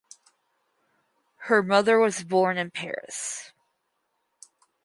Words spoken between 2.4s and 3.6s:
in Paris.